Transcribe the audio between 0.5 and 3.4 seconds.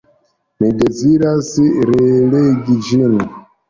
Mi devas relegi ĝin.